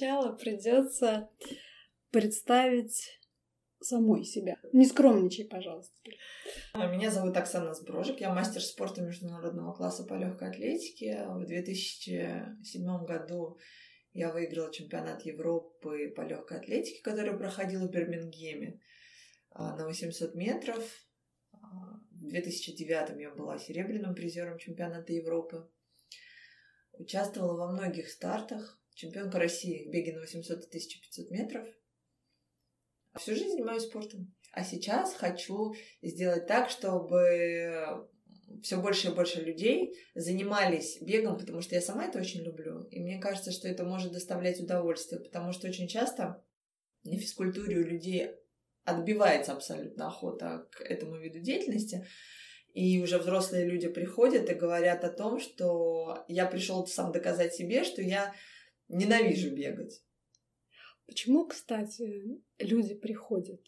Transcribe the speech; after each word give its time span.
для 0.00 0.14
начала 0.14 0.32
придется 0.32 1.28
представить 2.10 3.18
самой 3.80 4.24
себя. 4.24 4.56
Не 4.72 4.84
скромничай, 4.84 5.46
пожалуйста. 5.46 5.94
А, 6.72 6.86
меня 6.86 7.10
зовут 7.10 7.36
Оксана 7.36 7.72
Сброжик, 7.74 8.20
я 8.20 8.32
мастер 8.32 8.60
спорта 8.60 9.02
международного 9.02 9.72
класса 9.72 10.04
по 10.04 10.14
легкой 10.14 10.50
атлетике. 10.50 11.24
В 11.26 11.46
2007 11.46 13.04
году 13.04 13.58
я 14.12 14.32
выиграла 14.32 14.72
чемпионат 14.72 15.22
Европы 15.24 16.12
по 16.14 16.22
легкой 16.22 16.58
атлетике, 16.58 17.02
который 17.02 17.36
проходил 17.36 17.86
в 17.86 17.90
Бирмингеме 17.90 18.80
а, 19.50 19.76
на 19.76 19.86
800 19.86 20.34
метров. 20.34 20.84
А, 21.52 21.58
в 22.10 22.28
2009 22.28 23.18
я 23.18 23.30
была 23.30 23.58
серебряным 23.58 24.14
призером 24.14 24.58
чемпионата 24.58 25.12
Европы. 25.12 25.70
Участвовала 26.92 27.56
во 27.56 27.72
многих 27.72 28.10
стартах. 28.10 28.79
Чемпионка 28.94 29.38
России 29.38 29.86
в 29.86 29.90
беге 29.90 30.12
на 30.12 30.20
800 30.20 30.64
и 30.64 30.66
1500 30.66 31.30
метров. 31.30 31.66
Всю 33.16 33.34
жизнь 33.34 33.52
занимаюсь 33.52 33.84
спортом. 33.84 34.34
А 34.52 34.64
сейчас 34.64 35.14
хочу 35.14 35.74
сделать 36.02 36.46
так, 36.46 36.70
чтобы 36.70 38.08
все 38.62 38.80
больше 38.80 39.08
и 39.08 39.14
больше 39.14 39.40
людей 39.40 39.96
занимались 40.14 41.00
бегом, 41.00 41.38
потому 41.38 41.60
что 41.60 41.74
я 41.74 41.80
сама 41.80 42.06
это 42.06 42.18
очень 42.18 42.42
люблю. 42.42 42.82
И 42.90 43.00
мне 43.00 43.20
кажется, 43.20 43.52
что 43.52 43.68
это 43.68 43.84
может 43.84 44.12
доставлять 44.12 44.60
удовольствие, 44.60 45.20
потому 45.20 45.52
что 45.52 45.68
очень 45.68 45.88
часто 45.88 46.42
на 47.04 47.16
физкультуре 47.16 47.78
у 47.78 47.86
людей 47.86 48.30
отбивается 48.84 49.52
абсолютно 49.52 50.08
охота 50.08 50.66
к 50.72 50.80
этому 50.82 51.16
виду 51.16 51.38
деятельности. 51.38 52.06
И 52.72 53.00
уже 53.00 53.18
взрослые 53.18 53.66
люди 53.66 53.88
приходят 53.88 54.48
и 54.48 54.54
говорят 54.54 55.04
о 55.04 55.10
том, 55.10 55.40
что 55.40 56.24
я 56.28 56.46
пришел 56.46 56.86
сам 56.86 57.10
доказать 57.10 57.54
себе, 57.54 57.82
что 57.82 58.00
я 58.00 58.32
ненавижу 58.90 59.54
бегать. 59.54 60.02
Почему, 61.06 61.46
кстати, 61.46 62.40
люди 62.58 62.94
приходят? 62.94 63.60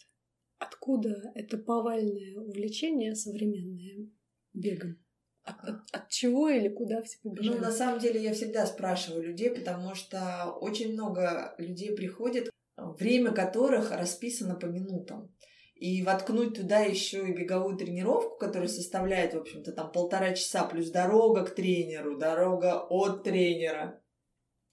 Откуда 0.59 1.33
это 1.35 1.59
повальное 1.59 2.39
увлечение 2.39 3.15
современное 3.15 4.09
бегом? 4.53 5.03
От, 5.43 5.59
от, 5.65 5.81
от 5.91 6.09
чего 6.09 6.49
или 6.49 6.69
куда 6.69 7.03
все 7.03 7.19
побежали? 7.21 7.57
Ну, 7.57 7.61
на 7.61 7.73
самом 7.73 7.99
деле, 7.99 8.23
я 8.23 8.33
всегда 8.33 8.65
спрашиваю 8.67 9.25
людей, 9.25 9.51
потому 9.51 9.95
что 9.97 10.57
очень 10.61 10.93
много 10.93 11.55
людей 11.59 11.97
приходит, 11.97 12.49
время 12.77 13.33
которых 13.33 13.91
расписано 13.91 14.55
по 14.55 14.67
минутам 14.67 15.35
и 15.83 16.01
воткнуть 16.05 16.55
туда 16.55 16.79
еще 16.79 17.29
и 17.29 17.33
беговую 17.33 17.77
тренировку, 17.77 18.37
которая 18.37 18.69
составляет, 18.69 19.35
в 19.35 19.39
общем-то, 19.39 19.73
там 19.73 19.91
полтора 19.91 20.33
часа, 20.33 20.65
плюс 20.65 20.91
дорога 20.91 21.45
к 21.45 21.57
тренеру, 21.57 22.17
дорога 22.17 22.87
от 22.89 23.25
тренера. 23.25 24.01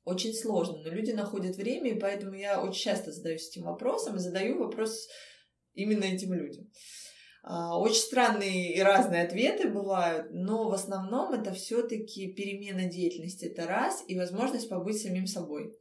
Очень 0.09 0.33
сложно, 0.33 0.79
но 0.79 0.89
люди 0.89 1.11
находят 1.11 1.55
время, 1.55 1.91
и 1.91 1.99
поэтому 1.99 2.33
я 2.33 2.63
очень 2.63 2.81
часто 2.81 3.11
задаюсь 3.11 3.47
этим 3.47 3.65
вопросом 3.65 4.15
и 4.15 4.19
задаю 4.19 4.57
вопрос 4.57 5.07
именно 5.75 6.03
этим 6.03 6.33
людям. 6.33 6.67
А, 7.43 7.77
очень 7.77 8.01
странные 8.01 8.73
и 8.73 8.81
разные 8.81 9.21
ответы 9.21 9.69
бывают, 9.69 10.31
но 10.31 10.67
в 10.67 10.73
основном 10.73 11.33
это 11.33 11.53
все-таки 11.53 12.33
перемена 12.33 12.85
деятельности, 12.85 13.45
это 13.45 13.67
раз, 13.67 14.03
и 14.07 14.17
возможность 14.17 14.67
побыть 14.67 14.99
самим 14.99 15.27
собой. 15.27 15.77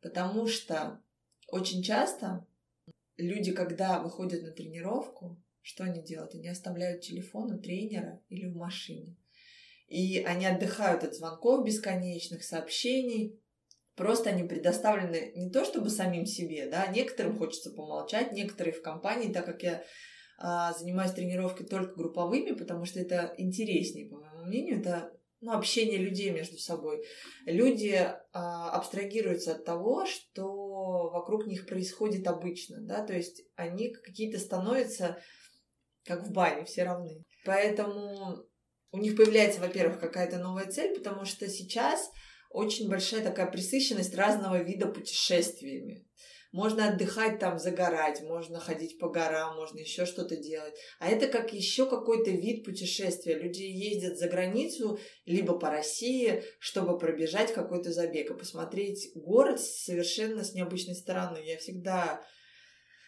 Потому 0.00 0.46
что 0.46 1.02
очень 1.48 1.82
часто 1.82 2.46
люди, 3.16 3.50
когда 3.50 4.00
выходят 4.00 4.42
на 4.42 4.52
тренировку, 4.52 5.42
что 5.60 5.82
они 5.82 6.04
делают? 6.04 6.36
Они 6.36 6.46
оставляют 6.46 7.02
телефон 7.02 7.52
у 7.52 7.58
тренера 7.58 8.20
или 8.28 8.46
в 8.46 8.54
машине. 8.54 9.16
И 9.88 10.20
они 10.22 10.46
отдыхают 10.46 11.02
от 11.02 11.16
звонков 11.16 11.66
бесконечных, 11.66 12.44
сообщений. 12.44 13.41
Просто 13.96 14.30
они 14.30 14.44
предоставлены 14.44 15.32
не 15.34 15.50
то 15.50 15.64
чтобы 15.64 15.90
самим 15.90 16.24
себе, 16.24 16.68
да, 16.70 16.86
некоторым 16.86 17.36
хочется 17.36 17.70
помолчать, 17.70 18.32
некоторые 18.32 18.72
в 18.72 18.82
компании, 18.82 19.32
так 19.32 19.44
как 19.44 19.62
я 19.62 19.84
а, 20.38 20.72
занимаюсь 20.72 21.12
тренировкой 21.12 21.66
только 21.66 21.94
групповыми, 21.94 22.52
потому 22.52 22.84
что 22.84 23.00
это 23.00 23.34
интереснее, 23.36 24.08
по 24.08 24.16
моему 24.16 24.46
мнению, 24.46 24.80
это 24.80 25.12
ну, 25.42 25.52
общение 25.52 25.98
людей 25.98 26.30
между 26.30 26.56
собой. 26.56 27.04
Люди 27.44 28.08
а, 28.32 28.70
абстрагируются 28.70 29.52
от 29.52 29.64
того, 29.64 30.06
что 30.06 31.10
вокруг 31.10 31.46
них 31.46 31.66
происходит 31.66 32.26
обычно, 32.26 32.78
да, 32.80 33.04
то 33.04 33.12
есть 33.12 33.42
они 33.56 33.92
какие-то 33.92 34.38
становятся 34.38 35.18
как 36.04 36.26
в 36.26 36.32
бане, 36.32 36.64
все 36.64 36.84
равны. 36.84 37.24
Поэтому 37.44 38.38
у 38.92 38.98
них 38.98 39.16
появляется, 39.16 39.60
во-первых, 39.60 39.98
какая-то 40.00 40.38
новая 40.38 40.66
цель, 40.66 40.94
потому 40.94 41.24
что 41.24 41.48
сейчас 41.48 42.10
очень 42.52 42.88
большая 42.88 43.22
такая 43.22 43.50
присыщенность 43.50 44.14
разного 44.14 44.62
вида 44.62 44.86
путешествиями. 44.86 46.06
Можно 46.52 46.88
отдыхать 46.88 47.38
там, 47.38 47.58
загорать, 47.58 48.20
можно 48.20 48.60
ходить 48.60 48.98
по 48.98 49.08
горам, 49.08 49.56
можно 49.56 49.78
еще 49.78 50.04
что-то 50.04 50.36
делать. 50.36 50.74
А 50.98 51.08
это 51.08 51.26
как 51.26 51.54
еще 51.54 51.88
какой-то 51.88 52.30
вид 52.30 52.62
путешествия. 52.62 53.38
Люди 53.38 53.62
ездят 53.62 54.18
за 54.18 54.28
границу, 54.28 54.98
либо 55.24 55.58
по 55.58 55.70
России, 55.70 56.44
чтобы 56.58 56.98
пробежать 56.98 57.54
какой-то 57.54 57.90
забег 57.90 58.30
и 58.30 58.36
посмотреть 58.36 59.12
город 59.14 59.60
совершенно 59.60 60.44
с 60.44 60.52
необычной 60.52 60.94
стороны. 60.94 61.38
Я 61.42 61.56
всегда 61.56 62.22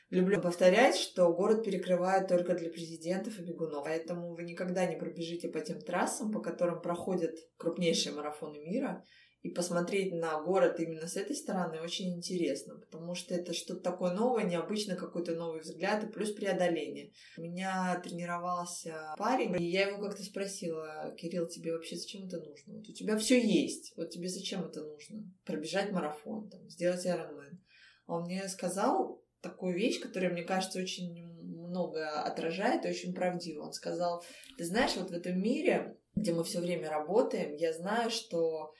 люблю 0.09 0.41
повторять, 0.41 0.97
что 0.97 1.31
город 1.31 1.65
перекрывают 1.65 2.29
только 2.29 2.55
для 2.55 2.71
президентов 2.71 3.39
и 3.39 3.43
бегунов. 3.43 3.85
Поэтому 3.85 4.35
вы 4.35 4.45
никогда 4.45 4.87
не 4.87 4.97
пробежите 4.97 5.49
по 5.49 5.61
тем 5.61 5.83
трассам, 5.83 6.33
по 6.33 6.41
которым 6.41 6.81
проходят 6.81 7.35
крупнейшие 7.59 8.15
марафоны 8.15 8.57
мира– 8.61 9.05
и 9.45 9.51
посмотреть 9.51 10.15
на 10.15 10.41
город 10.41 10.81
именно 10.81 11.07
с 11.07 11.17
этой 11.17 11.37
стороны 11.37 11.79
очень 11.83 12.17
интересно, 12.17 12.77
потому 12.77 13.15
что 13.15 13.35
это 13.35 13.53
что-то 13.53 13.81
такое 13.81 14.15
новое, 14.15 14.45
необычно, 14.45 14.97
какой-то 14.97 15.35
новый 15.35 15.61
взгляд 15.61 16.03
и 16.03 16.07
плюс 16.07 16.33
преодоление. 16.33 17.13
У 17.37 17.43
меня 17.43 18.01
тренировался 18.03 19.15
парень, 19.19 19.55
и 19.61 19.67
я 19.67 19.89
его 19.89 20.01
как-то 20.01 20.23
спросила, 20.23 21.15
Кирилл, 21.19 21.47
тебе 21.47 21.75
вообще 21.75 21.97
зачем 21.97 22.27
это 22.27 22.41
нужно? 22.41 22.77
Вот 22.77 22.89
у 22.89 22.93
тебя 22.95 23.19
все 23.19 23.39
есть, 23.39 23.93
вот 23.99 24.09
тебе 24.09 24.31
зачем 24.31 24.65
это 24.65 24.83
нужно? 24.83 25.31
Пробежать 25.45 25.93
марафон, 25.93 26.49
там, 26.49 26.67
сделать 26.71 27.05
Ironman. 27.05 27.59
А 28.07 28.15
он 28.15 28.23
мне 28.25 28.49
сказал 28.49 29.23
такую 29.43 29.75
вещь, 29.77 30.01
которая, 30.01 30.33
мне 30.33 30.45
кажется, 30.45 30.79
очень 30.79 31.23
много 31.43 32.23
отражает 32.23 32.87
и 32.87 32.89
очень 32.89 33.13
правдиво. 33.13 33.65
Он 33.65 33.75
сказал, 33.75 34.25
ты 34.57 34.65
знаешь, 34.65 34.97
вот 34.97 35.11
в 35.11 35.13
этом 35.15 35.39
мире, 35.39 35.99
где 36.17 36.33
мы 36.33 36.45
все 36.45 36.61
время 36.61 36.89
работаем, 36.89 37.55
я 37.57 37.75
знаю, 37.75 38.09
что 38.09 38.73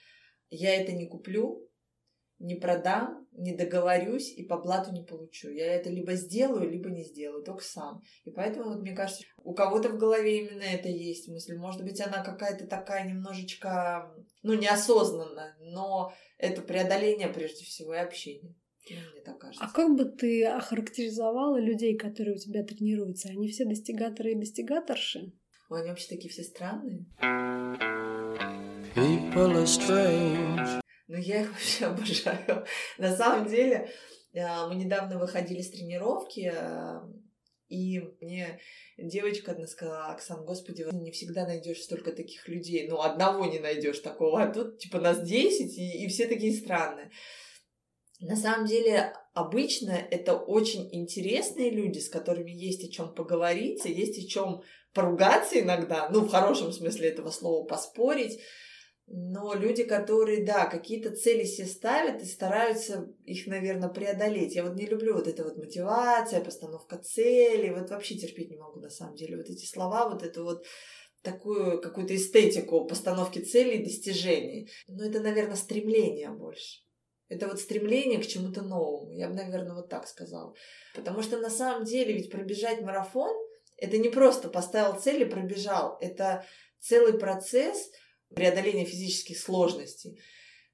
я 0.55 0.81
это 0.81 0.91
не 0.91 1.07
куплю, 1.07 1.65
не 2.39 2.55
продам, 2.55 3.27
не 3.31 3.55
договорюсь 3.55 4.31
и 4.31 4.43
по 4.43 4.57
блату 4.57 4.91
не 4.91 5.03
получу. 5.03 5.49
Я 5.49 5.73
это 5.73 5.89
либо 5.89 6.13
сделаю, 6.13 6.69
либо 6.69 6.89
не 6.89 7.03
сделаю, 7.03 7.43
только 7.43 7.63
сам. 7.63 8.01
И 8.23 8.31
поэтому, 8.31 8.69
вот, 8.69 8.81
мне 8.81 8.93
кажется, 8.93 9.23
у 9.43 9.53
кого-то 9.53 9.89
в 9.89 9.97
голове 9.97 10.39
именно 10.39 10.63
это 10.63 10.89
есть 10.89 11.27
мысль. 11.27 11.55
Может 11.55 11.83
быть, 11.83 11.99
она 12.01 12.23
какая-то 12.23 12.67
такая 12.67 13.07
немножечко, 13.07 14.13
ну, 14.43 14.53
неосознанная, 14.53 15.55
но 15.59 16.13
это 16.37 16.61
преодоление 16.61 17.27
прежде 17.27 17.63
всего 17.65 17.93
и 17.93 17.99
общение. 17.99 18.55
Ну, 18.89 18.97
мне 19.13 19.21
так 19.21 19.39
кажется. 19.39 19.65
А 19.65 19.71
как 19.71 19.95
бы 19.97 20.05
ты 20.05 20.45
охарактеризовала 20.45 21.59
людей, 21.59 21.97
которые 21.97 22.35
у 22.35 22.37
тебя 22.37 22.63
тренируются? 22.63 23.29
Они 23.29 23.47
все 23.47 23.65
достигаторы 23.65 24.33
и 24.33 24.39
достигаторши? 24.39 25.33
Ой, 25.69 25.81
они 25.81 25.89
вообще 25.89 26.09
такие 26.09 26.29
все 26.29 26.43
странные. 26.43 27.05
People 29.35 29.57
are 29.57 29.65
strange. 29.65 30.81
Ну, 31.09 31.17
я 31.17 31.41
их 31.41 31.51
вообще 31.51 31.85
обожаю. 31.87 32.65
На 32.97 33.13
самом 33.17 33.49
деле, 33.49 33.91
э, 34.31 34.67
мы 34.69 34.75
недавно 34.75 35.19
выходили 35.19 35.61
с 35.61 35.71
тренировки, 35.71 36.53
э, 36.55 37.01
и 37.67 37.99
мне 38.21 38.61
девочка 38.97 39.51
одна 39.51 39.67
сказала, 39.67 40.13
Оксан, 40.13 40.45
господи, 40.45 40.85
не 40.93 41.11
всегда 41.11 41.45
найдешь 41.45 41.81
столько 41.81 42.13
таких 42.13 42.47
людей. 42.47 42.87
Ну, 42.87 43.01
одного 43.01 43.45
не 43.45 43.59
найдешь 43.59 43.99
такого, 43.99 44.41
а 44.41 44.53
тут 44.53 44.77
типа 44.79 45.01
нас 45.01 45.21
10, 45.21 45.77
и, 45.77 46.05
и 46.05 46.07
все 46.07 46.27
такие 46.27 46.53
странные. 46.53 47.11
На 48.21 48.37
самом 48.37 48.65
деле, 48.65 49.11
обычно 49.33 49.91
это 49.91 50.37
очень 50.37 50.87
интересные 50.93 51.71
люди, 51.71 51.99
с 51.99 52.07
которыми 52.07 52.51
есть 52.51 52.85
о 52.85 52.89
чем 52.89 53.13
поговорить, 53.13 53.83
есть 53.83 54.17
о 54.17 54.29
чем 54.29 54.61
поругаться 54.93 55.59
иногда, 55.59 56.07
ну, 56.09 56.21
в 56.21 56.29
хорошем 56.29 56.71
смысле 56.71 57.09
этого 57.09 57.31
слова, 57.31 57.65
поспорить. 57.67 58.39
Но 59.07 59.53
люди, 59.53 59.83
которые, 59.83 60.43
да, 60.43 60.65
какие-то 60.65 61.15
цели 61.15 61.43
себе 61.43 61.67
ставят 61.67 62.23
и 62.23 62.25
стараются 62.25 63.07
их, 63.23 63.45
наверное, 63.45 63.89
преодолеть. 63.89 64.55
Я 64.55 64.63
вот 64.63 64.75
не 64.75 64.87
люблю 64.87 65.13
вот 65.13 65.27
это 65.27 65.43
вот 65.43 65.57
мотивация, 65.57 66.43
постановка 66.43 66.97
целей. 66.97 67.69
Вот 67.69 67.91
вообще 67.91 68.15
терпеть 68.15 68.49
не 68.49 68.57
могу, 68.57 68.79
на 68.79 68.89
самом 68.89 69.15
деле. 69.15 69.37
Вот 69.37 69.47
эти 69.47 69.65
слова, 69.65 70.09
вот 70.09 70.23
это 70.23 70.43
вот 70.43 70.65
такую 71.21 71.81
какую-то 71.81 72.15
эстетику 72.15 72.87
постановки 72.87 73.39
целей 73.39 73.77
и 73.77 73.83
достижений. 73.83 74.69
Но 74.87 75.05
это, 75.05 75.19
наверное, 75.19 75.55
стремление 75.55 76.31
больше. 76.31 76.81
Это 77.27 77.47
вот 77.47 77.59
стремление 77.59 78.19
к 78.19 78.27
чему-то 78.27 78.63
новому. 78.63 79.11
Я 79.11 79.29
бы, 79.29 79.35
наверное, 79.35 79.75
вот 79.75 79.89
так 79.89 80.07
сказала. 80.07 80.55
Потому 80.95 81.21
что 81.21 81.37
на 81.37 81.51
самом 81.51 81.83
деле 81.83 82.13
ведь 82.13 82.31
пробежать 82.31 82.81
марафон– 82.81 83.35
это 83.77 83.97
не 83.99 84.09
просто 84.09 84.49
поставил 84.49 84.99
цель 84.99 85.21
и 85.21 85.25
пробежал. 85.25 85.97
Это 86.01 86.43
целый 86.79 87.19
процесс– 87.19 87.91
преодоления 88.35 88.85
физических 88.85 89.39
сложностей. 89.39 90.19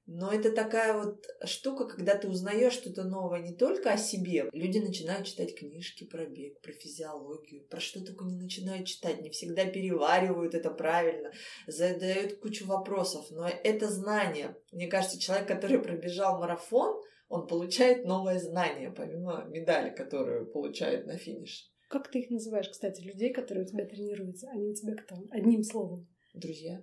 Но 0.06 0.32
это 0.32 0.50
такая 0.50 0.98
вот 0.98 1.24
штука, 1.44 1.86
когда 1.86 2.16
ты 2.16 2.28
узнаешь 2.28 2.72
что-то 2.72 3.04
новое 3.04 3.40
не 3.40 3.54
только 3.54 3.92
о 3.92 3.96
себе. 3.96 4.48
Люди 4.52 4.78
начинают 4.78 5.28
читать 5.28 5.56
книжки 5.56 6.04
про 6.04 6.26
бег, 6.26 6.60
про 6.60 6.72
физиологию, 6.72 7.64
про 7.68 7.78
что 7.80 8.04
только 8.04 8.24
не 8.24 8.34
начинают 8.34 8.86
читать, 8.88 9.22
не 9.22 9.30
всегда 9.30 9.64
переваривают 9.64 10.54
это 10.54 10.70
правильно, 10.70 11.30
задают 11.68 12.40
кучу 12.40 12.66
вопросов. 12.66 13.26
Но 13.30 13.48
это 13.48 13.88
знание. 13.88 14.56
Мне 14.72 14.88
кажется, 14.88 15.20
человек, 15.20 15.46
который 15.46 15.78
пробежал 15.78 16.40
марафон, 16.40 17.00
он 17.28 17.46
получает 17.46 18.04
новое 18.04 18.40
знание, 18.40 18.90
помимо 18.90 19.44
медали, 19.44 19.94
которую 19.94 20.50
получает 20.50 21.06
на 21.06 21.16
финише. 21.16 21.64
Как 21.88 22.10
ты 22.10 22.20
их 22.20 22.30
называешь, 22.30 22.68
кстати, 22.68 23.00
людей, 23.02 23.32
которые 23.32 23.64
у 23.64 23.68
тебя 23.68 23.86
тренируются? 23.86 24.48
Они 24.50 24.68
у 24.68 24.74
тебя 24.74 24.96
кто? 24.96 25.16
Одним 25.30 25.62
словом. 25.62 26.08
Друзья. 26.34 26.82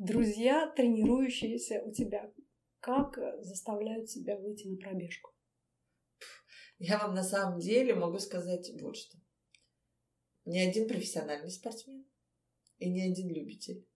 Друзья, 0.00 0.66
тренирующиеся 0.74 1.82
у 1.84 1.92
тебя 1.92 2.32
как 2.80 3.18
э, 3.18 3.42
заставляют 3.42 4.08
себя 4.08 4.38
выйти 4.38 4.66
на 4.66 4.78
пробежку? 4.78 5.30
Я 6.78 6.96
вам 6.96 7.12
на 7.12 7.22
самом 7.22 7.60
деле 7.60 7.94
могу 7.94 8.18
сказать 8.18 8.70
вот 8.80 8.96
что. 8.96 9.18
Ни 10.46 10.58
один 10.58 10.88
профессиональный 10.88 11.50
спортсмен 11.50 12.06
и 12.78 12.88
ни 12.88 13.02
один 13.02 13.28
любитель 13.28 13.86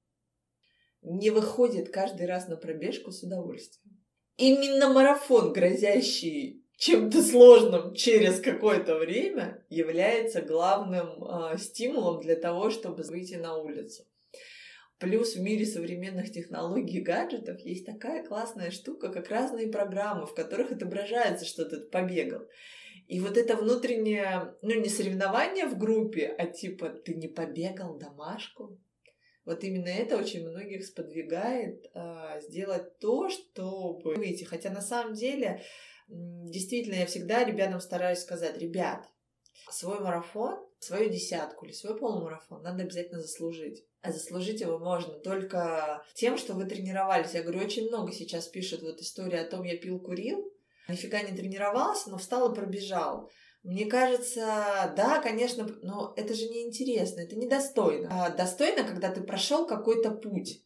не 1.01 1.31
выходит 1.31 1.89
каждый 1.89 2.27
раз 2.27 2.49
на 2.49 2.59
пробежку 2.59 3.11
с 3.11 3.23
удовольствием. 3.23 4.05
Именно 4.37 4.93
марафон, 4.93 5.55
грозящий 5.55 6.67
чем-то 6.77 7.23
сложным 7.23 7.95
через 7.95 8.43
какое-то 8.43 8.97
время, 8.97 9.65
является 9.71 10.43
главным 10.43 11.25
э, 11.25 11.57
стимулом 11.57 12.21
для 12.21 12.37
того, 12.37 12.69
чтобы 12.69 13.05
выйти 13.05 13.37
на 13.37 13.57
улицу. 13.57 14.05
Плюс 14.99 15.35
в 15.35 15.41
мире 15.41 15.67
современных 15.67 16.31
технологий 16.31 16.99
и 16.99 17.03
гаджетов 17.03 17.61
есть 17.61 17.85
такая 17.85 18.25
классная 18.25 18.71
штука, 18.71 19.09
как 19.09 19.29
разные 19.29 19.69
программы, 19.69 20.27
в 20.27 20.35
которых 20.35 20.71
отображается, 20.71 21.45
что 21.45 21.65
ты 21.65 21.81
побегал. 21.81 22.43
И 23.09 23.21
вот 23.21 23.37
это 23.37 23.57
внутреннее, 23.57 24.55
ну 24.63 24.81
не 24.81 24.89
соревнование 24.89 25.67
в 25.67 25.77
группе, 25.77 26.27
а 26.27 26.47
типа 26.47 26.91
ты 26.91 27.15
не 27.15 27.29
побегал 27.29 27.99
домашку. 27.99 28.79
Вот 29.45 29.63
именно 29.63 29.89
это 29.89 30.17
очень 30.17 30.49
многих 30.49 30.87
сподвигает 30.87 31.91
а, 31.93 32.41
сделать 32.41 32.99
то, 32.99 33.29
чтобы 33.29 34.15
выйти. 34.15 34.45
Хотя 34.45 34.71
на 34.71 34.81
самом 34.81 35.13
деле, 35.13 35.63
действительно, 36.09 36.95
я 36.95 37.07
всегда 37.07 37.45
ребятам 37.45 37.81
стараюсь 37.81 38.21
сказать, 38.21 38.57
ребят, 38.57 39.07
свой 39.71 40.01
марафон, 40.01 40.67
свою 40.85 41.11
десятку 41.11 41.65
или 41.65 41.73
свой 41.73 41.99
полумарафон 41.99 42.63
надо 42.63 42.83
обязательно 42.83 43.21
заслужить. 43.21 43.85
А 44.03 44.13
заслужить 44.13 44.61
его 44.61 44.79
можно 44.79 45.15
только 45.15 46.05
тем, 46.15 46.37
что 46.37 46.55
вы 46.55 46.67
тренировались. 46.67 47.35
Я 47.35 47.43
говорю, 47.43 47.61
очень 47.61 47.89
много 47.89 48.13
сейчас 48.13 48.49
пишут 48.49 48.83
вот 48.83 49.01
история 49.01 49.41
о 49.41 49.49
том, 49.49 49.63
я 49.65 49.79
пил, 49.79 49.99
курил, 49.99 50.53
нифига 50.89 51.23
не 51.23 51.37
тренировался, 51.37 52.11
но 52.11 52.19
встал 52.19 52.53
и 52.53 52.55
пробежал. 52.55 53.31
Мне 53.63 53.87
кажется, 53.87 54.93
да, 54.95 55.23
конечно, 55.23 55.67
но 55.83 56.13
это 56.19 56.35
же 56.35 56.49
неинтересно, 56.51 57.21
это 57.21 57.35
недостойно. 57.35 58.09
А 58.11 58.29
достойно, 58.29 58.85
когда 58.85 59.11
ты 59.11 59.23
прошел 59.23 59.67
какой-то 59.67 60.11
путь 60.11 60.63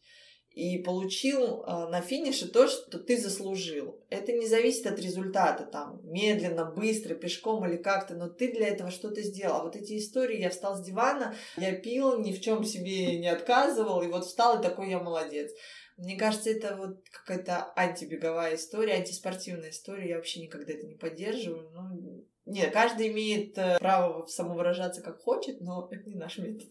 и 0.59 0.77
получил 0.77 1.63
э, 1.63 1.87
на 1.87 2.01
финише 2.01 2.49
то, 2.49 2.67
что 2.67 2.99
ты 2.99 3.17
заслужил. 3.17 4.03
Это 4.09 4.33
не 4.33 4.45
зависит 4.45 4.85
от 4.87 4.99
результата, 4.99 5.63
там, 5.63 6.01
медленно, 6.03 6.65
быстро, 6.65 7.15
пешком 7.15 7.65
или 7.65 7.77
как-то, 7.77 8.15
но 8.15 8.27
ты 8.27 8.51
для 8.51 8.67
этого 8.67 8.91
что-то 8.91 9.21
сделал. 9.21 9.61
А 9.61 9.63
вот 9.63 9.77
эти 9.77 9.97
истории, 9.97 10.41
я 10.41 10.49
встал 10.49 10.75
с 10.75 10.81
дивана, 10.81 11.33
я 11.55 11.73
пил, 11.73 12.19
ни 12.19 12.33
в 12.33 12.41
чем 12.41 12.65
себе 12.65 13.17
не 13.19 13.29
отказывал, 13.29 14.01
и 14.01 14.07
вот 14.07 14.25
встал, 14.25 14.59
и 14.59 14.61
такой 14.61 14.89
я 14.89 14.99
молодец. 14.99 15.49
Мне 15.95 16.17
кажется, 16.17 16.49
это 16.49 16.75
вот 16.75 16.97
какая-то 17.09 17.71
антибеговая 17.77 18.55
история, 18.55 18.95
антиспортивная 18.95 19.69
история. 19.69 20.09
Я 20.09 20.15
вообще 20.17 20.41
никогда 20.41 20.73
это 20.73 20.87
не 20.87 20.95
поддерживаю. 20.95 21.69
Ну, 21.71 22.25
нет, 22.45 22.73
каждый 22.73 23.07
имеет 23.07 23.57
э, 23.57 23.77
право 23.79 24.25
самовыражаться 24.25 25.01
как 25.01 25.21
хочет, 25.21 25.61
но 25.61 25.87
это 25.89 26.09
не 26.09 26.15
наш 26.15 26.37
метод. 26.37 26.69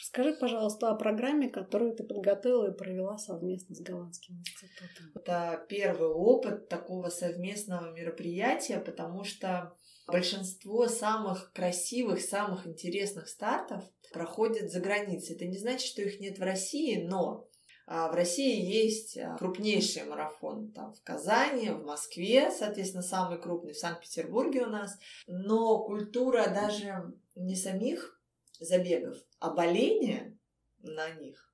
Расскажи, 0.00 0.32
пожалуйста, 0.32 0.90
о 0.90 0.94
программе, 0.94 1.50
которую 1.50 1.94
ты 1.94 2.04
подготовила 2.04 2.70
и 2.70 2.76
провела 2.76 3.18
совместно 3.18 3.74
с 3.74 3.80
Голландским 3.82 4.38
институтом. 4.38 5.12
Это 5.14 5.66
первый 5.68 6.08
опыт 6.08 6.68
такого 6.68 7.10
совместного 7.10 7.92
мероприятия, 7.92 8.78
потому 8.78 9.24
что 9.24 9.76
большинство 10.06 10.88
самых 10.88 11.52
красивых, 11.52 12.22
самых 12.22 12.66
интересных 12.66 13.28
стартов 13.28 13.84
проходят 14.10 14.70
за 14.72 14.80
границей. 14.80 15.36
Это 15.36 15.46
не 15.46 15.58
значит, 15.58 15.86
что 15.86 16.00
их 16.00 16.18
нет 16.18 16.38
в 16.38 16.42
России, 16.42 17.04
но 17.06 17.46
а, 17.86 18.08
в 18.08 18.14
России 18.14 18.58
есть 18.58 19.18
а, 19.18 19.36
крупнейший 19.36 20.04
марафон 20.04 20.72
там, 20.72 20.94
в 20.94 21.02
Казани, 21.02 21.70
в 21.70 21.84
Москве, 21.84 22.50
соответственно, 22.50 23.02
самый 23.02 23.38
крупный 23.38 23.74
в 23.74 23.78
Санкт-Петербурге 23.78 24.62
у 24.62 24.70
нас. 24.70 24.96
Но 25.26 25.84
культура 25.84 26.44
даже 26.48 27.12
не 27.34 27.54
самих 27.54 28.19
забегов, 28.60 29.16
а 29.38 29.52
боление 29.52 30.38
на 30.82 31.10
них 31.10 31.50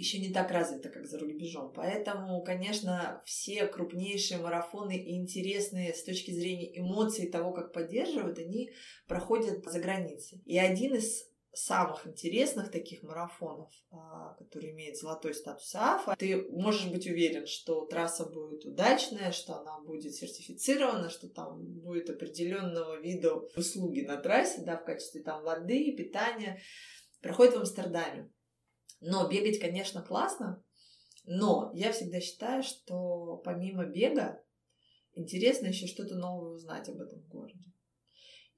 еще 0.00 0.18
не 0.18 0.32
так 0.32 0.50
развито, 0.50 0.88
как 0.88 1.06
за 1.06 1.18
рубежом. 1.18 1.72
Поэтому, 1.74 2.42
конечно, 2.42 3.22
все 3.26 3.66
крупнейшие 3.66 4.40
марафоны 4.40 4.96
и 4.96 5.14
интересные 5.16 5.92
с 5.92 6.02
точки 6.04 6.30
зрения 6.30 6.78
эмоций 6.78 7.30
того, 7.30 7.52
как 7.52 7.74
поддерживают, 7.74 8.38
они 8.38 8.72
проходят 9.06 9.62
за 9.62 9.78
границей. 9.78 10.42
И 10.46 10.58
один 10.58 10.94
из 10.94 11.29
самых 11.52 12.06
интересных 12.06 12.70
таких 12.70 13.02
марафонов, 13.02 13.72
а, 13.90 14.34
который 14.34 14.70
имеет 14.70 14.96
золотой 14.96 15.34
статус 15.34 15.74
АФА, 15.74 16.14
ты 16.16 16.46
можешь 16.50 16.86
быть 16.86 17.06
уверен, 17.06 17.46
что 17.46 17.86
трасса 17.86 18.24
будет 18.24 18.64
удачная, 18.64 19.32
что 19.32 19.56
она 19.56 19.80
будет 19.80 20.14
сертифицирована, 20.14 21.10
что 21.10 21.28
там 21.28 21.60
будет 21.62 22.08
определенного 22.08 23.00
вида 23.00 23.34
услуги 23.34 24.02
на 24.02 24.16
трассе, 24.16 24.62
да, 24.64 24.76
в 24.76 24.84
качестве 24.84 25.22
там 25.22 25.42
воды, 25.42 25.92
питания, 25.96 26.60
проходит 27.20 27.54
в 27.54 27.60
Амстердаме. 27.60 28.32
Но 29.00 29.28
бегать, 29.28 29.58
конечно, 29.58 30.02
классно, 30.02 30.62
но 31.24 31.70
я 31.74 31.92
всегда 31.92 32.20
считаю, 32.20 32.62
что 32.62 33.38
помимо 33.44 33.86
бега 33.86 34.42
интересно 35.14 35.68
еще 35.68 35.86
что-то 35.86 36.14
новое 36.14 36.52
узнать 36.52 36.88
об 36.88 37.00
этом 37.00 37.20
городе. 37.28 37.69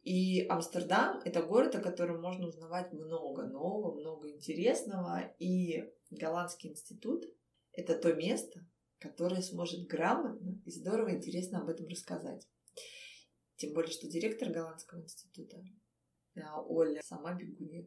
И 0.02 0.47
Амстердам— 0.49 1.21
это 1.25 1.42
город, 1.42 1.76
о 1.76 1.80
котором 1.80 2.21
можно 2.21 2.49
узнавать 2.49 2.92
много 2.92 3.44
нового, 3.44 3.94
много 3.94 4.30
интересного. 4.30 5.32
И 5.38 5.85
Голландский 6.11 6.71
институт— 6.71 7.25
это 7.73 7.97
то 7.97 8.12
место, 8.12 8.66
которое 8.99 9.42
сможет 9.42 9.87
грамотно 9.87 10.61
и 10.64 10.71
здорово 10.71 11.11
и 11.11 11.16
интересно 11.16 11.61
об 11.61 11.68
этом 11.68 11.87
рассказать. 11.87 12.49
Тем 13.56 13.75
более, 13.75 13.92
что 13.92 14.09
директор 14.09 14.50
Голландского 14.50 15.00
института 15.00 15.62
Оля 16.66 17.00
сама 17.04 17.35
бегунья. 17.35 17.87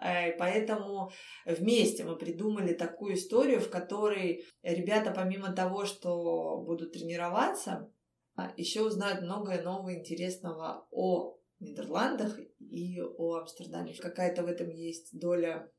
Э, 0.00 0.36
поэтому 0.36 1.10
вместе 1.46 2.04
мы 2.04 2.16
придумали 2.16 2.74
такую 2.74 3.14
историю, 3.14 3.60
в 3.60 3.70
которой 3.70 4.44
ребята, 4.62 5.10
помимо 5.10 5.52
того, 5.52 5.84
что 5.84 6.58
будут 6.58 6.92
тренироваться, 6.92 7.90
а, 8.36 8.52
еще 8.56 8.82
узнают 8.82 9.22
многое 9.22 9.62
нового 9.62 9.94
интересного 9.94 10.86
о 10.90 11.38
Нидерландах 11.60 12.38
и 12.58 13.00
о 13.00 13.36
Амстердаме. 13.36 13.94
Какая-то 13.94 14.42
в 14.42 14.46
этом 14.46 14.68
есть 14.70 15.18
доля 15.18 15.70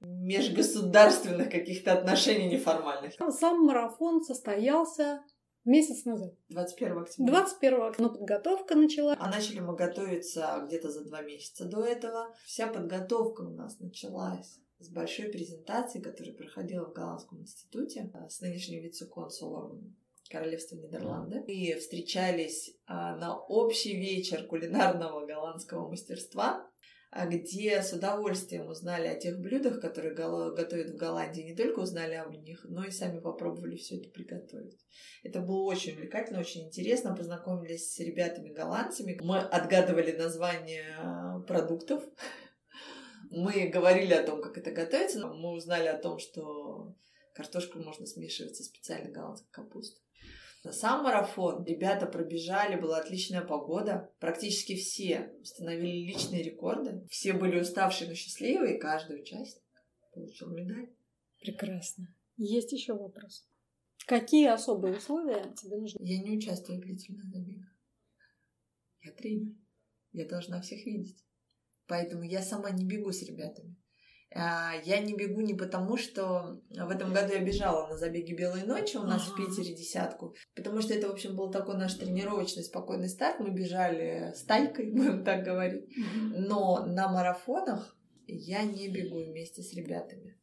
межгосударственных 0.00 1.50
каких-то 1.50 1.92
отношений 1.92 2.48
неформальных. 2.48 3.14
Сам 3.30 3.64
марафон 3.64 4.22
состоялся 4.22 5.22
месяц 5.64 6.04
назад. 6.04 6.34
21 6.48 6.98
октября. 6.98 7.32
21 7.32 7.82
октября. 7.82 8.08
Но 8.08 8.14
подготовка 8.14 8.74
начала. 8.74 9.16
А 9.18 9.30
начали 9.30 9.60
мы 9.60 9.76
готовиться 9.76 10.64
где-то 10.66 10.90
за 10.90 11.04
два 11.04 11.22
месяца 11.22 11.64
до 11.64 11.84
этого. 11.84 12.34
Вся 12.44 12.66
подготовка 12.66 13.42
у 13.42 13.50
нас 13.50 13.78
началась 13.78 14.58
с 14.80 14.88
большой 14.88 15.26
презентации, 15.26 16.00
которая 16.00 16.34
проходила 16.34 16.86
в 16.86 16.92
Голландском 16.92 17.40
институте 17.40 18.10
э, 18.12 18.28
с 18.28 18.40
нынешним 18.40 18.82
вице-консулом 18.82 19.96
Королевства 20.32 20.76
Нидерланды. 20.76 21.42
И 21.46 21.74
встречались 21.74 22.74
а, 22.86 23.16
на 23.16 23.38
общий 23.38 23.94
вечер 23.96 24.46
кулинарного 24.46 25.26
голландского 25.26 25.88
мастерства, 25.88 26.66
а, 27.10 27.26
где 27.26 27.82
с 27.82 27.92
удовольствием 27.92 28.68
узнали 28.68 29.08
о 29.08 29.14
тех 29.14 29.38
блюдах, 29.38 29.80
которые 29.80 30.14
готовят 30.14 30.90
в 30.90 30.96
Голландии. 30.96 31.42
Не 31.42 31.54
только 31.54 31.80
узнали 31.80 32.14
об 32.14 32.32
них, 32.32 32.64
но 32.64 32.84
и 32.84 32.90
сами 32.90 33.20
попробовали 33.20 33.76
все 33.76 33.98
это 33.98 34.08
приготовить. 34.08 34.80
Это 35.22 35.40
было 35.40 35.64
очень 35.64 35.92
увлекательно, 35.92 36.40
очень 36.40 36.66
интересно. 36.66 37.14
Познакомились 37.14 37.92
с 37.92 37.98
ребятами-голландцами. 37.98 39.18
Мы 39.20 39.38
отгадывали 39.38 40.12
названия 40.12 40.96
а, 40.98 41.40
продуктов. 41.40 42.02
Мы 43.30 43.68
говорили 43.68 44.14
о 44.14 44.24
том, 44.24 44.40
как 44.40 44.56
это 44.56 44.72
готовится. 44.72 45.26
Мы 45.26 45.50
узнали 45.52 45.88
о 45.88 45.98
том, 45.98 46.18
что 46.18 46.94
картошку 47.32 47.78
можно 47.78 48.06
смешивать 48.06 48.56
со 48.56 48.64
специальной 48.64 49.10
голландской 49.10 49.50
капустой. 49.50 50.02
На 50.64 50.72
сам 50.72 51.02
марафон 51.02 51.64
ребята 51.64 52.06
пробежали, 52.06 52.80
была 52.80 52.98
отличная 52.98 53.42
погода. 53.42 54.12
Практически 54.20 54.76
все 54.76 55.34
установили 55.40 56.06
личные 56.06 56.42
рекорды. 56.42 57.04
Все 57.10 57.32
были 57.32 57.58
уставшие, 57.58 58.08
но 58.08 58.14
счастливые, 58.14 58.76
и 58.76 58.80
каждый 58.80 59.20
участник 59.20 59.64
получил 60.12 60.50
медаль. 60.50 60.88
Прекрасно. 61.40 62.14
Есть 62.36 62.72
еще 62.72 62.94
вопрос? 62.94 63.48
Какие 64.06 64.48
особые 64.48 64.96
условия 64.96 65.52
тебе 65.60 65.78
нужны? 65.78 65.98
Я 66.00 66.22
не 66.22 66.36
участвую 66.36 66.78
в 66.78 66.82
длительных 66.82 67.24
забегах. 67.24 67.68
Я 69.02 69.12
тренер. 69.12 69.56
Я 70.12 70.28
должна 70.28 70.60
всех 70.60 70.86
видеть. 70.86 71.24
Поэтому 71.88 72.22
я 72.22 72.40
сама 72.40 72.70
не 72.70 72.86
бегу 72.86 73.10
с 73.10 73.22
ребятами. 73.22 73.76
А, 74.34 74.74
я 74.84 75.00
не 75.00 75.14
бегу 75.14 75.40
не 75.40 75.54
потому, 75.54 75.96
что 75.96 76.60
в 76.70 76.90
этом 76.90 77.12
году 77.12 77.32
я 77.34 77.40
бежала 77.40 77.88
на 77.88 77.96
забеге 77.96 78.34
«Белые 78.34 78.64
ночи» 78.64 78.96
у 78.96 79.02
нас 79.02 79.26
ага. 79.26 79.32
в 79.32 79.36
Питере 79.36 79.74
десятку, 79.74 80.34
потому 80.54 80.80
что 80.80 80.94
это, 80.94 81.08
в 81.08 81.12
общем, 81.12 81.36
был 81.36 81.50
такой 81.50 81.76
наш 81.76 81.94
тренировочный 81.94 82.64
спокойный 82.64 83.08
старт. 83.08 83.40
Мы 83.40 83.50
бежали 83.50 84.32
с 84.34 84.44
тайкой, 84.44 84.90
будем 84.92 85.24
так 85.24 85.44
говорить. 85.44 85.84
Но 86.14 86.84
на 86.86 87.08
марафонах 87.08 87.96
я 88.26 88.62
не 88.62 88.88
бегу 88.88 89.24
вместе 89.24 89.62
с 89.62 89.74
ребятами, 89.74 90.38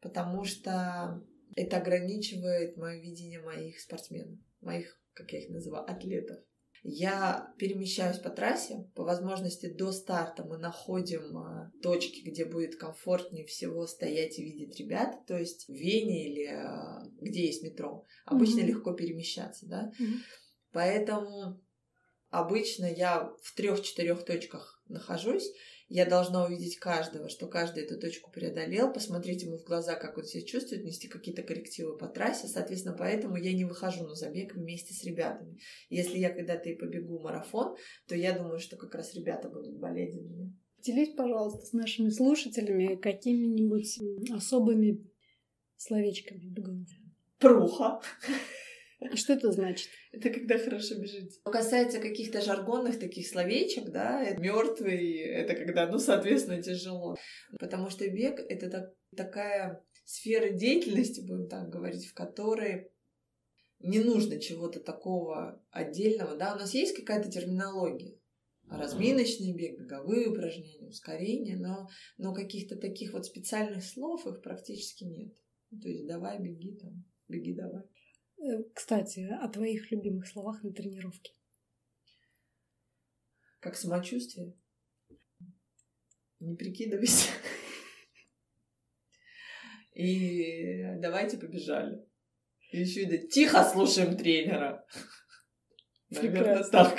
потому 0.00 0.44
что 0.44 1.22
это 1.56 1.78
ограничивает 1.78 2.76
мое 2.76 3.00
видение 3.00 3.40
моих 3.40 3.80
спортсменов, 3.80 4.38
моих, 4.60 5.00
как 5.14 5.32
я 5.32 5.40
их 5.40 5.50
называю, 5.50 5.90
атлетов. 5.90 6.38
Я 6.82 7.52
перемещаюсь 7.58 8.18
по 8.18 8.30
трассе, 8.30 8.88
по 8.94 9.04
возможности 9.04 9.72
до 9.72 9.92
старта 9.92 10.44
мы 10.44 10.56
находим 10.56 11.36
а, 11.36 11.70
точки, 11.82 12.22
где 12.22 12.46
будет 12.46 12.76
комфортнее 12.76 13.44
всего 13.44 13.86
стоять 13.86 14.38
и 14.38 14.44
видеть 14.44 14.78
ребят, 14.80 15.26
то 15.26 15.36
есть 15.36 15.66
в 15.66 15.72
Вене 15.72 16.32
или 16.32 16.46
а, 16.46 17.02
где 17.20 17.46
есть 17.46 17.62
метро. 17.62 18.06
Обычно 18.24 18.60
mm-hmm. 18.60 18.66
легко 18.66 18.92
перемещаться, 18.94 19.66
да. 19.66 19.92
Mm-hmm. 20.00 20.16
Поэтому 20.72 21.62
обычно 22.30 22.86
я 22.86 23.30
в 23.42 23.54
трех-четырех 23.54 24.24
точках 24.24 24.82
нахожусь, 24.88 25.50
я 25.90 26.06
должна 26.06 26.46
увидеть 26.46 26.78
каждого, 26.78 27.28
что 27.28 27.48
каждый 27.48 27.82
эту 27.82 27.98
точку 27.98 28.30
преодолел, 28.30 28.92
посмотреть 28.92 29.42
ему 29.42 29.58
в 29.58 29.64
глаза, 29.64 29.96
как 29.96 30.16
он 30.16 30.24
себя 30.24 30.46
чувствует, 30.46 30.84
нести 30.84 31.08
какие-то 31.08 31.42
коррективы 31.42 31.98
по 31.98 32.06
трассе. 32.06 32.46
Соответственно, 32.46 32.96
поэтому 32.96 33.36
я 33.36 33.52
не 33.52 33.64
выхожу 33.64 34.04
на 34.04 34.14
забег 34.14 34.54
вместе 34.54 34.94
с 34.94 35.02
ребятами. 35.02 35.58
Если 35.88 36.16
я 36.16 36.30
когда-то 36.30 36.68
и 36.68 36.76
побегу 36.76 37.18
марафон, 37.18 37.74
то 38.06 38.14
я 38.14 38.38
думаю, 38.38 38.60
что 38.60 38.76
как 38.76 38.94
раз 38.94 39.14
ребята 39.14 39.48
будут 39.48 39.78
болеть 39.78 40.14
за 40.14 40.20
меня. 40.20 40.52
Делись, 40.78 41.12
пожалуйста, 41.16 41.66
с 41.66 41.72
нашими 41.72 42.08
слушателями 42.08 42.94
какими-нибудь 42.94 43.98
особыми 44.30 45.04
словечками 45.76 46.44
бегунов. 46.44 46.88
Пруха. 47.40 48.00
И 49.00 49.16
что 49.16 49.32
это 49.32 49.50
значит? 49.50 49.88
Это 50.12 50.28
когда 50.30 50.58
хорошо 50.58 50.96
бежите. 51.00 51.30
Что 51.40 51.50
касается 51.50 52.00
каких-то 52.00 52.42
жаргонных 52.42 52.98
таких 52.98 53.26
словечек, 53.26 53.90
да, 53.90 54.34
мертвый, 54.34 55.16
это 55.20 55.54
когда, 55.54 55.86
ну, 55.86 55.98
соответственно, 55.98 56.62
тяжело. 56.62 57.16
Потому 57.58 57.88
что 57.88 58.08
бег— 58.08 58.38
это 58.48 58.68
так, 58.68 58.94
такая 59.16 59.82
сфера 60.04 60.50
деятельности, 60.50 61.22
будем 61.22 61.48
так 61.48 61.70
говорить, 61.70 62.06
в 62.06 62.14
которой 62.14 62.90
не 63.78 64.00
нужно 64.00 64.38
чего-то 64.38 64.80
такого 64.80 65.64
отдельного, 65.70 66.36
да, 66.36 66.54
у 66.54 66.58
нас 66.58 66.74
есть 66.74 66.94
какая-то 66.94 67.30
терминология, 67.30 68.18
разминочный 68.68 69.54
бег, 69.54 69.78
беговые 69.78 70.28
упражнения, 70.28 70.88
ускорение, 70.88 71.56
но, 71.56 71.88
но 72.18 72.34
каких-то 72.34 72.76
таких 72.76 73.14
вот 73.14 73.24
специальных 73.24 73.82
слов 73.82 74.26
их 74.26 74.42
практически 74.42 75.04
нет. 75.04 75.34
То 75.82 75.88
есть 75.88 76.06
давай, 76.06 76.38
беги 76.38 76.76
там, 76.76 77.04
беги, 77.28 77.54
давай. 77.54 77.84
Э, 78.40 78.62
кстати, 78.74 79.28
о 79.40 79.48
твоих 79.48 79.90
любимых 79.90 80.26
словах 80.26 80.62
на 80.62 80.72
тренировке. 80.72 81.32
Как 83.60 83.76
самочувствие? 83.76 84.54
Не 86.38 86.56
прикидывайся. 86.56 87.28
И 89.92 90.82
давайте 91.00 91.36
побежали. 91.36 92.02
И 92.70 92.80
еще 92.80 93.02
и 93.02 93.06
да, 93.06 93.18
тихо 93.18 93.64
слушаем 93.64 94.16
тренера. 94.16 94.86
Наверное, 96.08 96.64
так. 96.64 96.98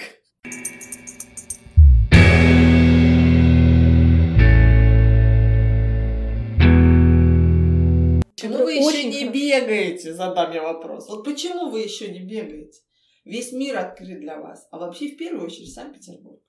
Бегаете? 9.60 10.14
Задам 10.14 10.52
я 10.52 10.64
вопрос. 10.64 11.08
Вот 11.10 11.24
почему 11.24 11.70
вы 11.70 11.82
еще 11.82 12.12
не 12.12 12.22
бегаете? 12.22 12.80
Весь 13.26 13.52
мир 13.52 13.78
открыт 13.78 14.20
для 14.20 14.40
вас. 14.40 14.68
А 14.72 14.80
вообще, 14.80 15.10
в 15.10 15.18
первую 15.18 15.46
очередь, 15.46 15.74
Санкт-Петербург. 15.74 16.42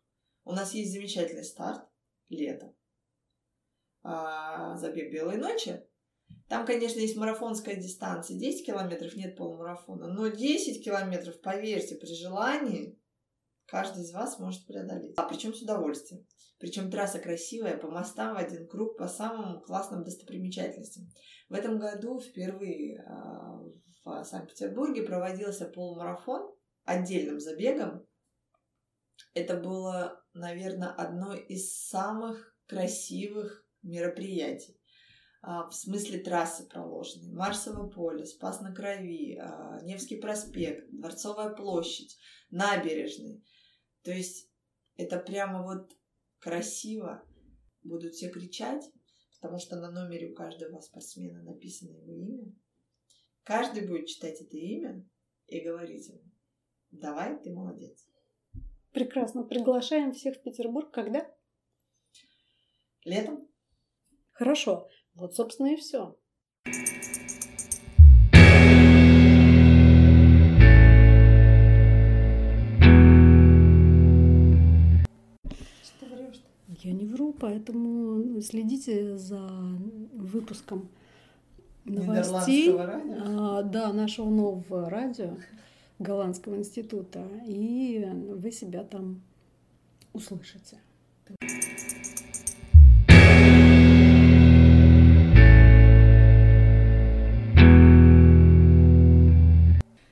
У 0.44 0.52
нас 0.52 0.74
есть 0.74 0.92
замечательный 0.92 1.44
старт 1.44 1.82
летом. 2.28 2.74
А, 4.02 4.76
забег 4.76 5.12
Белой 5.12 5.36
ночи. 5.36 5.82
Там, 6.48 6.66
конечно, 6.66 6.98
есть 6.98 7.16
марафонская 7.16 7.76
дистанция. 7.76 8.38
10 8.38 8.66
километров 8.66 9.14
нет 9.16 9.36
полумарафона. 9.36 10.08
Но 10.08 10.28
10 10.28 10.84
километров, 10.84 11.40
поверьте, 11.40 11.94
при 11.94 12.14
желании 12.14 12.98
каждый 13.72 14.02
из 14.02 14.12
вас 14.12 14.38
может 14.38 14.66
преодолеть. 14.66 15.14
А 15.16 15.22
причем 15.22 15.54
с 15.54 15.62
удовольствием. 15.62 16.26
Причем 16.58 16.90
трасса 16.90 17.18
красивая, 17.18 17.78
по 17.78 17.90
мостам 17.90 18.34
в 18.34 18.36
один 18.36 18.68
круг, 18.68 18.98
по 18.98 19.08
самым 19.08 19.62
классным 19.62 20.04
достопримечательностям. 20.04 21.08
В 21.48 21.54
этом 21.54 21.78
году 21.78 22.20
впервые 22.20 23.02
а, 23.02 23.62
в 24.04 24.24
Санкт-Петербурге 24.24 25.04
проводился 25.04 25.64
полумарафон 25.64 26.54
отдельным 26.84 27.40
забегом. 27.40 28.06
Это 29.32 29.56
было, 29.58 30.22
наверное, 30.34 30.90
одно 30.90 31.32
из 31.34 31.74
самых 31.74 32.54
красивых 32.66 33.66
мероприятий. 33.82 34.78
А, 35.40 35.66
в 35.70 35.74
смысле 35.74 36.18
трассы 36.18 36.68
проложенной. 36.68 37.32
Марсово 37.32 37.88
поле, 37.88 38.26
Спас 38.26 38.60
на 38.60 38.74
Крови, 38.74 39.38
а, 39.38 39.80
Невский 39.82 40.16
проспект, 40.16 40.90
Дворцовая 40.92 41.54
площадь, 41.54 42.18
набережный. 42.50 43.42
То 44.02 44.10
есть 44.10 44.50
это 44.96 45.18
прямо 45.18 45.62
вот 45.62 45.96
красиво. 46.38 47.26
Будут 47.82 48.14
все 48.14 48.30
кричать, 48.30 48.84
потому 49.40 49.58
что 49.58 49.76
на 49.76 49.90
номере 49.90 50.30
у 50.30 50.34
каждого 50.34 50.80
спортсмена 50.80 51.42
написано 51.42 51.90
его 51.90 52.14
имя. 52.14 52.54
Каждый 53.42 53.88
будет 53.88 54.06
читать 54.06 54.40
это 54.40 54.56
имя 54.56 55.04
и 55.48 55.60
говорить 55.60 56.08
ему, 56.08 56.22
давай, 56.90 57.36
ты 57.42 57.52
молодец. 57.52 58.06
Прекрасно. 58.92 59.42
Приглашаем 59.42 60.12
всех 60.12 60.36
в 60.36 60.42
Петербург. 60.42 60.92
Когда? 60.92 61.28
Летом. 63.04 63.48
Хорошо. 64.32 64.88
Вот, 65.14 65.34
собственно, 65.34 65.72
и 65.72 65.76
все. 65.76 66.16
Я 66.66 66.72
не 66.72 67.01
поэтому 77.42 78.40
следите 78.40 79.18
за 79.18 79.40
выпуском 80.12 80.88
новостей. 81.84 82.72
А, 82.78 83.62
да, 83.62 83.92
нашего 83.92 84.30
нового 84.30 84.88
радио 84.88 85.36
Голландского 85.98 86.54
института. 86.54 87.26
И 87.44 88.08
вы 88.28 88.52
себя 88.52 88.84
там 88.84 89.22
услышите. 90.12 90.78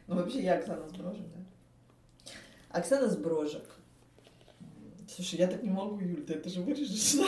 Ну, 0.09 0.17
вообще, 0.17 0.43
я 0.43 0.57
Оксана 0.59 0.89
Сброжек, 0.89 1.27
да? 1.33 2.31
Оксана 2.71 3.09
Сброжек 3.09 3.63
Слушай, 5.21 5.41
я 5.41 5.49
так 5.49 5.63
не 5.63 5.69
могу, 5.69 6.01
Юль, 6.01 6.25
ты 6.25 6.33
это 6.33 6.49
же 6.49 6.63
вырежешь, 6.63 7.19